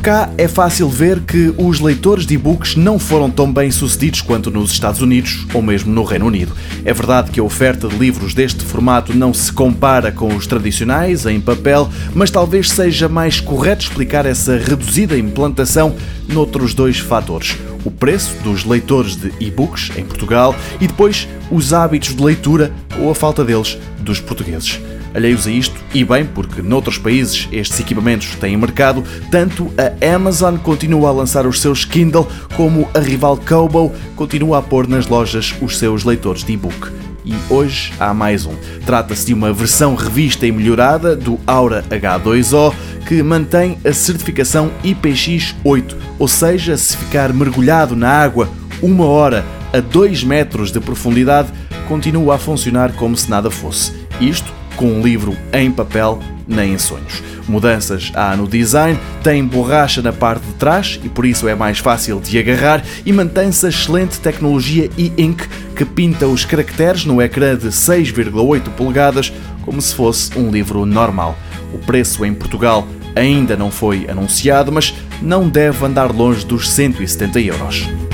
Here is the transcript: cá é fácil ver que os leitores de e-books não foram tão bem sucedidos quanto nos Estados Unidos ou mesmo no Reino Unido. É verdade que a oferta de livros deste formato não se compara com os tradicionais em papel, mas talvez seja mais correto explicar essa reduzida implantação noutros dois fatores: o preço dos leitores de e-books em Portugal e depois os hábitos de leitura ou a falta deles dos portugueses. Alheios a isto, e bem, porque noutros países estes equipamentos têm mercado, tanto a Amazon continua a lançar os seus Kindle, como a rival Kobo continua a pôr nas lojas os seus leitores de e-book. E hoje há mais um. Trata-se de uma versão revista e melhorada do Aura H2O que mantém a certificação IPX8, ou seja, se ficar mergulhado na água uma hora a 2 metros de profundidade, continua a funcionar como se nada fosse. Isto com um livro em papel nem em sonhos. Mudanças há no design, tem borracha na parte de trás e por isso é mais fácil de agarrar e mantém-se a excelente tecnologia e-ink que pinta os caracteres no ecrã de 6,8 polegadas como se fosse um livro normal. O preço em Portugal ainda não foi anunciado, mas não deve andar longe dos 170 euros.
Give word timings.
cá 0.00 0.30
é 0.38 0.48
fácil 0.48 0.88
ver 0.88 1.20
que 1.20 1.52
os 1.58 1.78
leitores 1.78 2.24
de 2.24 2.34
e-books 2.34 2.74
não 2.74 2.98
foram 2.98 3.30
tão 3.30 3.52
bem 3.52 3.70
sucedidos 3.70 4.22
quanto 4.22 4.50
nos 4.50 4.72
Estados 4.72 5.02
Unidos 5.02 5.46
ou 5.52 5.60
mesmo 5.60 5.92
no 5.92 6.02
Reino 6.02 6.26
Unido. 6.26 6.52
É 6.84 6.92
verdade 6.94 7.30
que 7.30 7.38
a 7.38 7.42
oferta 7.42 7.86
de 7.86 7.96
livros 7.96 8.32
deste 8.32 8.64
formato 8.64 9.14
não 9.14 9.34
se 9.34 9.52
compara 9.52 10.10
com 10.10 10.34
os 10.34 10.46
tradicionais 10.46 11.26
em 11.26 11.38
papel, 11.38 11.88
mas 12.14 12.30
talvez 12.30 12.70
seja 12.70 13.08
mais 13.08 13.40
correto 13.40 13.84
explicar 13.84 14.24
essa 14.24 14.56
reduzida 14.56 15.18
implantação 15.18 15.94
noutros 16.26 16.72
dois 16.72 16.98
fatores: 16.98 17.56
o 17.84 17.90
preço 17.90 18.34
dos 18.42 18.64
leitores 18.64 19.16
de 19.16 19.30
e-books 19.38 19.90
em 19.96 20.04
Portugal 20.04 20.54
e 20.80 20.86
depois 20.86 21.28
os 21.50 21.74
hábitos 21.74 22.14
de 22.14 22.22
leitura 22.22 22.72
ou 22.98 23.10
a 23.10 23.14
falta 23.14 23.44
deles 23.44 23.76
dos 24.00 24.18
portugueses. 24.18 24.80
Alheios 25.14 25.46
a 25.46 25.50
isto, 25.50 25.74
e 25.92 26.04
bem, 26.04 26.24
porque 26.24 26.62
noutros 26.62 26.98
países 26.98 27.48
estes 27.50 27.80
equipamentos 27.80 28.34
têm 28.36 28.56
mercado, 28.56 29.02
tanto 29.30 29.70
a 29.76 30.14
Amazon 30.14 30.56
continua 30.56 31.08
a 31.08 31.12
lançar 31.12 31.46
os 31.46 31.60
seus 31.60 31.84
Kindle, 31.84 32.28
como 32.56 32.88
a 32.94 32.98
rival 33.00 33.36
Kobo 33.36 33.92
continua 34.14 34.58
a 34.58 34.62
pôr 34.62 34.86
nas 34.86 35.06
lojas 35.06 35.54
os 35.60 35.78
seus 35.78 36.04
leitores 36.04 36.44
de 36.44 36.52
e-book. 36.52 36.90
E 37.24 37.34
hoje 37.50 37.92
há 38.00 38.14
mais 38.14 38.46
um. 38.46 38.54
Trata-se 38.86 39.26
de 39.26 39.34
uma 39.34 39.52
versão 39.52 39.94
revista 39.94 40.46
e 40.46 40.52
melhorada 40.52 41.14
do 41.14 41.38
Aura 41.46 41.84
H2O 41.90 42.74
que 43.06 43.22
mantém 43.22 43.78
a 43.84 43.92
certificação 43.92 44.70
IPX8, 44.84 45.96
ou 46.18 46.28
seja, 46.28 46.76
se 46.76 46.96
ficar 46.96 47.32
mergulhado 47.32 47.94
na 47.96 48.08
água 48.08 48.48
uma 48.82 49.04
hora 49.04 49.44
a 49.72 49.80
2 49.80 50.24
metros 50.24 50.72
de 50.72 50.80
profundidade, 50.80 51.52
continua 51.88 52.36
a 52.36 52.38
funcionar 52.38 52.92
como 52.92 53.16
se 53.16 53.28
nada 53.28 53.50
fosse. 53.50 53.92
Isto 54.20 54.59
com 54.80 54.86
um 54.86 55.02
livro 55.02 55.36
em 55.52 55.70
papel 55.70 56.18
nem 56.48 56.72
em 56.72 56.78
sonhos. 56.78 57.22
Mudanças 57.46 58.10
há 58.14 58.34
no 58.34 58.48
design, 58.48 58.98
tem 59.22 59.44
borracha 59.44 60.00
na 60.00 60.10
parte 60.10 60.46
de 60.46 60.54
trás 60.54 60.98
e 61.04 61.08
por 61.10 61.26
isso 61.26 61.46
é 61.46 61.54
mais 61.54 61.78
fácil 61.78 62.18
de 62.18 62.38
agarrar 62.38 62.82
e 63.04 63.12
mantém-se 63.12 63.66
a 63.66 63.68
excelente 63.68 64.18
tecnologia 64.20 64.88
e-ink 64.96 65.46
que 65.76 65.84
pinta 65.84 66.26
os 66.26 66.46
caracteres 66.46 67.04
no 67.04 67.20
ecrã 67.20 67.54
de 67.58 67.68
6,8 67.68 68.70
polegadas 68.70 69.30
como 69.60 69.82
se 69.82 69.94
fosse 69.94 70.36
um 70.38 70.50
livro 70.50 70.86
normal. 70.86 71.36
O 71.74 71.78
preço 71.78 72.24
em 72.24 72.32
Portugal 72.32 72.88
ainda 73.14 73.58
não 73.58 73.70
foi 73.70 74.08
anunciado, 74.08 74.72
mas 74.72 74.94
não 75.20 75.46
deve 75.46 75.84
andar 75.84 76.10
longe 76.10 76.46
dos 76.46 76.70
170 76.70 77.38
euros. 77.38 78.09